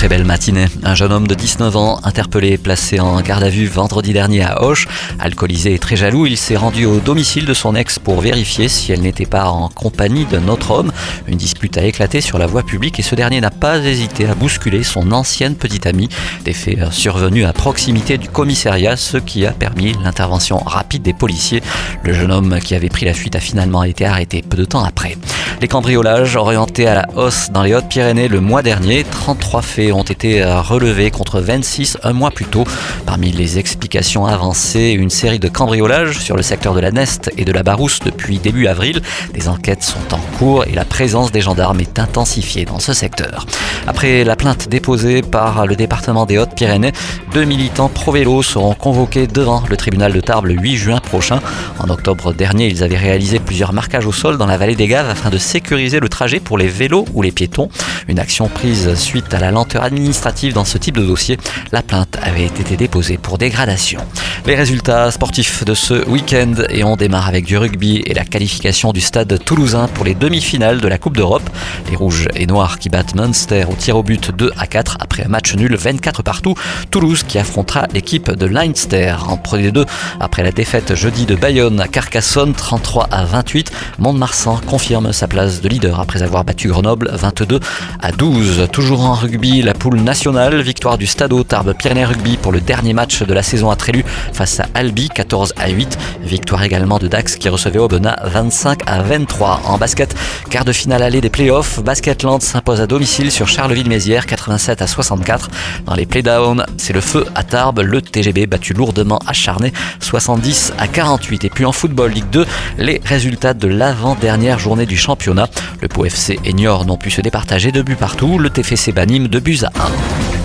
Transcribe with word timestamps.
Très 0.00 0.08
belle 0.08 0.24
matinée. 0.24 0.64
Un 0.82 0.94
jeune 0.94 1.12
homme 1.12 1.28
de 1.28 1.34
19 1.34 1.76
ans, 1.76 2.00
interpellé, 2.04 2.56
placé 2.56 3.00
en 3.00 3.20
garde 3.20 3.42
à 3.42 3.50
vue 3.50 3.66
vendredi 3.66 4.14
dernier 4.14 4.42
à 4.42 4.62
Auch. 4.62 4.86
Alcoolisé 5.18 5.74
et 5.74 5.78
très 5.78 5.94
jaloux, 5.94 6.24
il 6.24 6.38
s'est 6.38 6.56
rendu 6.56 6.86
au 6.86 7.00
domicile 7.00 7.44
de 7.44 7.52
son 7.52 7.74
ex 7.74 7.98
pour 7.98 8.22
vérifier 8.22 8.68
si 8.68 8.92
elle 8.92 9.02
n'était 9.02 9.26
pas 9.26 9.50
en 9.50 9.68
compagnie 9.68 10.24
d'un 10.24 10.48
autre 10.48 10.70
homme. 10.70 10.90
Une 11.26 11.36
dispute 11.36 11.76
a 11.76 11.84
éclaté 11.84 12.22
sur 12.22 12.38
la 12.38 12.46
voie 12.46 12.62
publique 12.62 12.98
et 12.98 13.02
ce 13.02 13.14
dernier 13.14 13.42
n'a 13.42 13.50
pas 13.50 13.76
hésité 13.76 14.26
à 14.26 14.34
bousculer 14.34 14.84
son 14.84 15.12
ancienne 15.12 15.54
petite 15.54 15.84
amie. 15.84 16.08
Des 16.46 16.54
faits 16.54 16.90
survenus 16.92 17.44
à 17.44 17.52
proximité 17.52 18.16
du 18.16 18.30
commissariat, 18.30 18.96
ce 18.96 19.18
qui 19.18 19.44
a 19.44 19.50
permis 19.50 19.94
l'intervention 20.02 20.56
rapide 20.64 21.02
des 21.02 21.12
policiers. 21.12 21.62
Le 22.04 22.14
jeune 22.14 22.32
homme 22.32 22.58
qui 22.60 22.74
avait 22.74 22.88
pris 22.88 23.04
la 23.04 23.12
fuite 23.12 23.36
a 23.36 23.40
finalement 23.40 23.84
été 23.84 24.06
arrêté 24.06 24.40
peu 24.40 24.56
de 24.56 24.64
temps 24.64 24.82
après. 24.82 25.18
Les 25.60 25.68
cambriolages 25.68 26.36
orientés 26.36 26.86
à 26.86 26.94
la 26.94 27.06
hausse 27.16 27.50
dans 27.52 27.62
les 27.62 27.74
Hautes-Pyrénées 27.74 28.28
le 28.28 28.40
mois 28.40 28.62
dernier, 28.62 29.04
33 29.04 29.60
faits 29.60 29.89
ont 29.92 30.02
été 30.02 30.44
relevés 30.44 31.10
contre 31.10 31.40
26 31.40 31.98
un 32.02 32.12
mois 32.12 32.30
plus 32.30 32.44
tôt. 32.44 32.64
Parmi 33.06 33.32
les 33.32 33.58
explications 33.58 34.26
avancées, 34.26 34.90
une 34.90 35.10
série 35.10 35.38
de 35.38 35.48
cambriolages 35.48 36.18
sur 36.18 36.36
le 36.36 36.42
secteur 36.42 36.74
de 36.74 36.80
la 36.80 36.90
Neste 36.90 37.30
et 37.36 37.44
de 37.44 37.52
la 37.52 37.62
Barousse 37.62 38.00
depuis 38.04 38.38
début 38.38 38.66
avril. 38.66 39.02
Des 39.34 39.48
enquêtes 39.48 39.82
sont 39.82 40.14
en 40.14 40.20
cours 40.38 40.64
et 40.64 40.72
la 40.72 40.84
présence 40.84 41.32
des 41.32 41.40
gendarmes 41.40 41.80
est 41.80 41.98
intensifiée 41.98 42.64
dans 42.64 42.78
ce 42.78 42.92
secteur. 42.92 43.46
Après 43.86 44.24
la 44.24 44.36
plainte 44.36 44.68
déposée 44.68 45.22
par 45.22 45.66
le 45.66 45.76
département 45.76 46.26
des 46.26 46.38
Hautes-Pyrénées, 46.38 46.92
deux 47.32 47.44
militants 47.44 47.88
pro-vélo 47.88 48.42
seront 48.42 48.74
convoqués 48.74 49.26
devant 49.26 49.62
le 49.68 49.76
tribunal 49.76 50.12
de 50.12 50.20
Tarbes 50.20 50.46
le 50.46 50.54
8 50.54 50.76
juin 50.76 51.00
prochain. 51.00 51.40
En 51.78 51.88
octobre 51.88 52.32
dernier, 52.32 52.68
ils 52.68 52.82
avaient 52.82 52.96
réalisé 52.96 53.38
plusieurs 53.38 53.72
marquages 53.72 54.06
au 54.06 54.12
sol 54.12 54.38
dans 54.38 54.46
la 54.46 54.56
vallée 54.56 54.76
des 54.76 54.86
Gaves 54.86 55.08
afin 55.08 55.30
de 55.30 55.38
sécuriser 55.38 56.00
le 56.00 56.08
trajet 56.08 56.40
pour 56.40 56.58
les 56.58 56.68
vélos 56.68 57.04
ou 57.14 57.22
les 57.22 57.32
piétons. 57.32 57.68
Une 58.08 58.18
action 58.18 58.48
prise 58.48 58.94
suite 58.94 59.32
à 59.32 59.38
la 59.38 59.50
lenteur 59.50 59.79
administrative 59.82 60.52
dans 60.52 60.64
ce 60.64 60.78
type 60.78 60.96
de 60.96 61.04
dossier. 61.04 61.38
La 61.72 61.82
plainte 61.82 62.18
avait 62.22 62.46
été 62.46 62.76
déposée 62.76 63.18
pour 63.18 63.38
dégradation. 63.38 64.00
Les 64.46 64.54
résultats 64.54 65.10
sportifs 65.10 65.64
de 65.64 65.74
ce 65.74 66.08
week-end 66.08 66.54
et 66.70 66.82
on 66.84 66.96
démarre 66.96 67.28
avec 67.28 67.44
du 67.44 67.58
rugby 67.58 68.02
et 68.06 68.14
la 68.14 68.24
qualification 68.24 68.92
du 68.92 69.00
stade 69.00 69.38
toulousain 69.44 69.88
pour 69.88 70.04
les 70.04 70.14
demi-finales 70.14 70.80
de 70.80 70.88
la 70.88 70.98
Coupe 70.98 71.16
d'Europe. 71.16 71.48
Les 71.90 71.96
rouges 71.96 72.28
et 72.34 72.46
noirs 72.46 72.78
qui 72.78 72.88
battent 72.88 73.14
Munster 73.14 73.64
au 73.70 73.74
tir 73.74 73.96
au 73.96 74.02
but 74.02 74.30
2 74.30 74.52
à 74.56 74.66
4 74.66 74.98
après 75.00 75.24
un 75.24 75.28
match 75.28 75.54
nul 75.54 75.76
24 75.76 76.22
partout. 76.22 76.54
Toulouse 76.90 77.22
qui 77.22 77.38
affrontera 77.38 77.86
l'équipe 77.92 78.30
de 78.30 78.46
Leinster 78.46 79.16
en 79.28 79.36
Pro 79.36 79.58
2 79.58 79.84
après 80.20 80.42
la 80.42 80.52
défaite 80.52 80.94
jeudi 80.94 81.26
de 81.26 81.34
Bayonne 81.34 81.80
à 81.80 81.88
Carcassonne 81.88 82.54
33 82.54 83.08
à 83.10 83.24
28. 83.24 83.70
Mont-de-Marsan 83.98 84.60
confirme 84.66 85.12
sa 85.12 85.28
place 85.28 85.60
de 85.60 85.68
leader 85.68 86.00
après 86.00 86.22
avoir 86.22 86.44
battu 86.44 86.68
Grenoble 86.68 87.10
22 87.12 87.60
à 88.00 88.12
12. 88.12 88.68
Toujours 88.72 89.02
en 89.02 89.14
rugby, 89.14 89.62
la 89.70 89.74
poule 89.74 90.00
nationale, 90.00 90.62
victoire 90.62 90.98
du 90.98 91.06
Stade 91.06 91.32
Tarbes 91.46 91.74
Pyrénées 91.78 92.04
Rugby 92.04 92.36
pour 92.36 92.50
le 92.50 92.60
dernier 92.60 92.92
match 92.92 93.22
de 93.22 93.32
la 93.32 93.44
saison 93.44 93.70
à 93.70 93.76
Trélu 93.76 94.04
face 94.32 94.58
à 94.58 94.66
Albi 94.74 95.08
14 95.08 95.54
à 95.56 95.68
8. 95.68 95.96
Victoire 96.22 96.64
également 96.64 96.98
de 96.98 97.06
Dax 97.06 97.36
qui 97.36 97.48
recevait 97.48 97.78
Aubenas 97.78 98.16
25 98.24 98.80
à 98.86 99.00
23. 99.00 99.60
En 99.66 99.78
basket, 99.78 100.12
quart 100.50 100.64
de 100.64 100.72
finale 100.72 101.04
allée 101.04 101.20
des 101.20 101.30
playoffs, 101.30 101.78
Basketland 101.84 102.42
s'impose 102.42 102.80
à 102.80 102.88
domicile 102.88 103.30
sur 103.30 103.46
Charleville-Mézières 103.46 104.26
87 104.26 104.82
à 104.82 104.88
64. 104.88 105.50
Dans 105.86 105.94
les 105.94 106.04
playdowns, 106.04 106.66
c'est 106.76 106.92
le 106.92 107.00
feu 107.00 107.24
à 107.36 107.44
Tarbes, 107.44 107.78
le 107.78 108.02
TGB 108.02 108.48
battu 108.48 108.72
lourdement 108.72 109.20
acharné 109.28 109.72
70 110.00 110.72
à 110.78 110.88
48. 110.88 111.44
Et 111.44 111.48
puis 111.48 111.64
en 111.64 111.70
football 111.70 112.10
Ligue 112.10 112.30
2, 112.32 112.44
les 112.78 113.00
résultats 113.04 113.54
de 113.54 113.68
l'avant-dernière 113.68 114.58
journée 114.58 114.86
du 114.86 114.96
championnat. 114.96 115.48
Le 115.80 115.86
Pau 115.86 116.04
FC 116.04 116.40
et 116.44 116.52
Niort 116.54 116.86
n'ont 116.86 116.96
pu 116.96 117.12
se 117.12 117.20
départager 117.20 117.70
de 117.70 117.82
buts 117.82 117.94
partout. 117.94 118.36
Le 118.36 118.50
TFC 118.50 118.90
Banim 118.90 119.28
de 119.28 119.38
buts 119.38 119.59
plus 119.60 119.68
1. 119.74 120.39